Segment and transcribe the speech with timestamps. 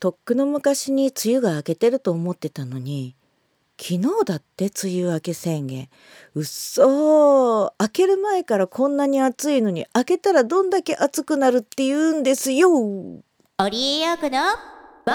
[0.00, 3.16] とっくの昔に梅雨が明けてると思ってたのに
[3.80, 5.88] 昨日だって梅雨明け宣言。
[6.34, 12.70] うっそ明ける前からこんなに暑いのに明けたらどんだけ暑くなるって言うんですよ。
[12.70, 13.22] オ
[13.70, 14.40] リエヨークの
[15.06, 15.14] ボイ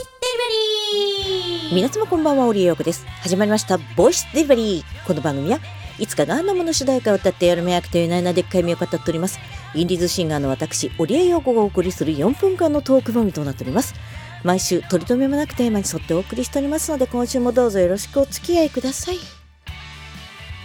[0.00, 1.74] スデリバリー。
[1.74, 3.06] 皆様こんばんはオリエヨークです。
[3.22, 5.06] 始まりましたボイスデリバリー。
[5.06, 5.58] この番組は
[5.98, 9.38] いつか何のもの主題歌を歌ってやるめ役というななでっかい目を語っております。
[9.74, 13.94] インディーズシンガーの私オリエヨークがお送りする4分間のトーク番組となっております。
[14.42, 19.16] 毎週取り留めもなくテーマに沿ってお送りしておりますので今週もどうぞよろしくお付き合いください。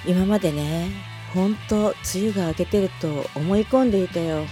[0.05, 0.89] 今までね
[1.33, 4.45] ほんと梅雨が明けてると思い込んでいたよ。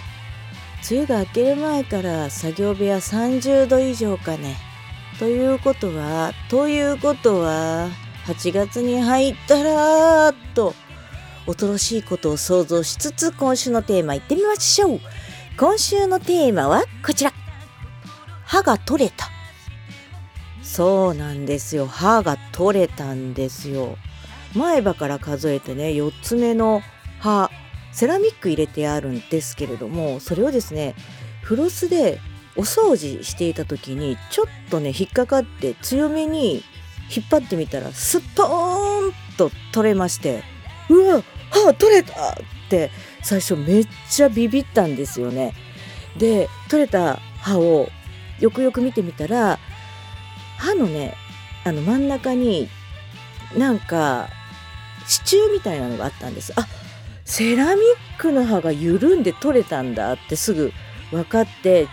[0.89, 4.55] 梅雨が明ける前から作業部屋30度以上かね。
[5.20, 7.89] ということはということは
[8.27, 10.73] 8月に入ったらと
[11.45, 15.00] 恐ろしいことを想像しつつ今週のテーマいってみましょう。
[15.58, 17.31] 今週のテーマはこちら。
[18.44, 19.30] 歯が取れた。
[20.62, 21.88] そうなんですよ。
[21.88, 23.98] 歯が取れたんですよ。
[24.53, 26.81] 前歯から数えてね4つ目の
[27.20, 27.50] 歯
[27.94, 30.95] セラミック入れてあるんですけれどもそれをですね
[31.44, 32.20] フロスで
[32.58, 36.64] お掃除していた時にちょっとね引っかかって強めに
[37.16, 40.44] 引っ張ってみたらスッポーンと取れまして
[40.89, 42.36] うわ歯取れたっ
[42.69, 42.91] て
[43.23, 45.53] 最初めっちゃビビったんですよね。
[46.17, 47.89] で取れた歯を
[48.39, 49.59] よくよく見てみたら
[50.58, 51.16] 歯のね
[51.64, 52.69] あの真ん中に
[53.58, 54.30] なんか
[55.05, 56.53] 支柱みたいなのがあったんです。
[56.55, 56.67] あ
[57.23, 60.71] セラミックの歯が緩んで取れたんだってすぐ
[61.11, 61.88] 分かって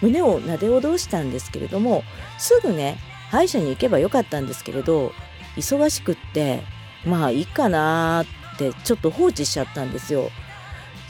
[0.00, 2.04] 胸をなでおどしたんですけれども
[2.38, 2.98] すぐね
[3.30, 5.12] 歯医者に行けばよかったんですけれど
[5.56, 6.62] 忙しくって
[7.04, 10.30] まあいいかなってちょっと放置しちゃったんですよ。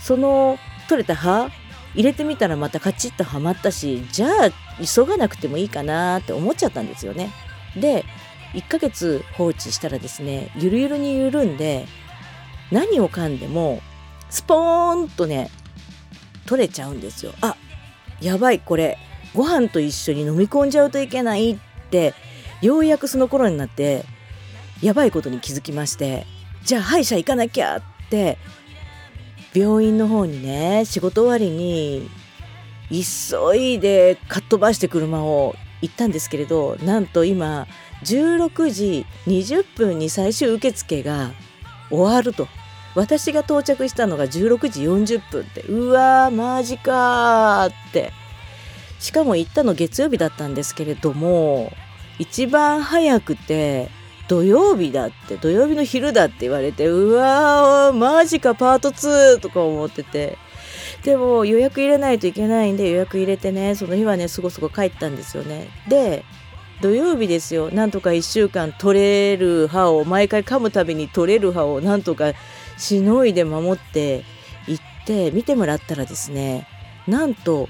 [0.01, 0.59] その
[0.89, 1.51] 取れた歯
[1.95, 4.31] 入れてみたらまたカチッとはまったしじゃあ
[4.85, 7.31] 急がなくてもいいかなって思っちゃったんですよね。
[7.77, 8.05] で
[8.55, 11.87] 1ヶ月放置したらですねゆるゆるに緩んで
[12.71, 13.83] 何を噛んでも
[14.31, 15.51] スポーンとね
[16.47, 17.33] 取れちゃうんですよ。
[17.41, 17.57] あ
[18.21, 18.99] やばいこれ
[19.35, 22.15] ご飯と一緒に飲み込んじゃうといけないって
[22.63, 24.05] ようやくその頃になって
[24.83, 26.27] やばいことに気づきまして
[26.63, 28.39] じゃあ歯医者行かなきゃって
[29.55, 32.09] 病院の方にね仕事終わりに
[32.91, 37.67] 急いでかっ飛ばして車を行ったんですけれどなんと今
[38.05, 41.33] 16時20分に最終受付が
[41.91, 42.49] 終わると。
[42.95, 48.13] 私が到着したのが16時40分ってうわーマジかーって。
[48.99, 51.73] しかも行ったの月曜日だったんですけれども
[52.19, 53.89] 一番早くて
[54.29, 60.39] 土曜日だって土曜日の昼だって言われてうわーマジかパート2とか思ってて。
[61.03, 65.69] でも予約入れないといけないんで予約入れてねその日はねすごすご帰ったんですよね。
[65.89, 66.25] で
[66.81, 67.71] 土曜日ですよ。
[67.71, 72.33] なんとか1週間取れる歯を毎回噛むたびに取れる歯をなんとか
[72.77, 74.25] しのいで守って
[74.67, 76.67] 行って見てもらったらですね
[77.07, 77.69] なんと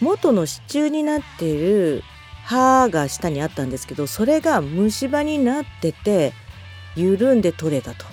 [0.00, 2.02] 元の支柱になっている
[2.44, 6.32] 歯が下にあったんですけどそれが虫歯になってて
[6.94, 8.06] 緩んで取れたと。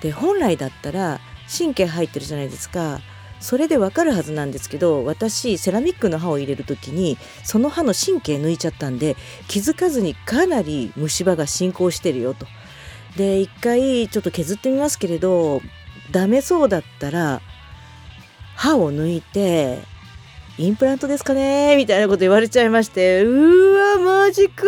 [0.00, 3.00] で本来だったら神経入ってるじゃないですか
[3.40, 9.16] それでわかるはずなんですけど私セラミックの歯を入れる時にその歯の神経抜いちゃったんで
[9.48, 12.46] 気づかずにかなり虫歯が進行してるよと。
[13.16, 15.62] で一回ちょっと削ってみますけれど
[16.10, 17.40] ダメそうだったら
[18.54, 19.78] 歯を抜いて
[20.58, 21.76] インプラントですかね？
[21.76, 24.64] みたいなこと言われちゃいましてうわマジか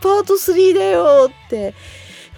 [0.00, 1.74] パート3だよって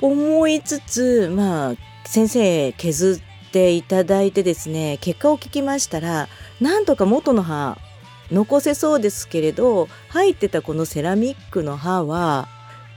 [0.00, 1.74] 思いつつまあ
[2.04, 6.28] 先生削っていただいてですね結果を聞きましたら
[6.60, 7.76] なんとか元の歯
[8.30, 12.48] 残せそうですけれど入ってたこのセラミックの歯は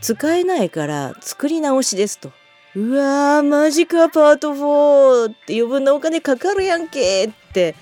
[0.02, 2.32] 使えないから作り直しですと。
[2.76, 7.76] うわーマジかパート4って余分なお金かかるやんけって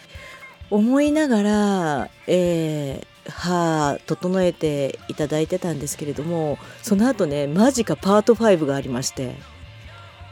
[0.69, 9.35] 思いながら、えー、歯整えていただいてたんですけれどもその後ねマジかパート5がありまして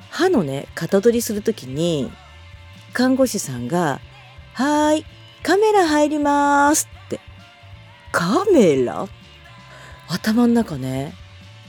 [0.09, 2.11] 歯のね型取りする時に
[2.93, 3.99] 看護師さんが
[4.53, 5.05] 「はーい
[5.43, 7.19] カメラ入ります」って
[8.11, 9.07] カメラ？
[10.07, 11.13] 頭の中ね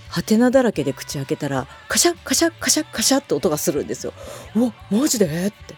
[0.09, 4.13] ハテナだらけで口開けたらカシャカシャカシャカシャって音がするんですよ。
[4.55, 5.27] おマジで？
[5.27, 5.75] って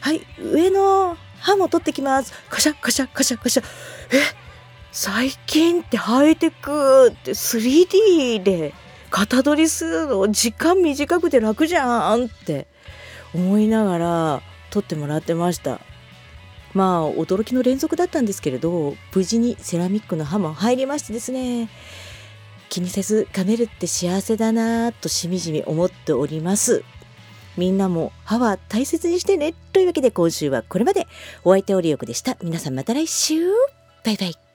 [0.00, 2.32] はい上の歯も取ってきます。
[2.48, 3.64] カシャカシャカシャカシャ
[4.12, 4.22] え？
[4.92, 8.74] 最近ってハイテクって 3D で
[9.10, 12.66] 型取りするの時間短くて楽じゃんって
[13.34, 15.80] 思いながら撮ってもらってました。
[16.74, 21.68] まあ驚きの連続だったんですけれど無事にセラミックの刃も入りましてですね
[22.70, 26.84] 気にせず噛めるって幸せだなぁとしみじみ思っております。
[27.56, 29.54] みんなも歯は大切にしてね。
[29.72, 31.06] というわけで今週はこれまで。
[31.44, 32.36] お相手オリオクでした。
[32.42, 33.34] 皆さんまた来週。
[34.04, 34.51] バイバイ。